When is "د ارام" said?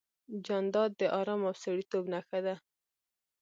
0.97-1.41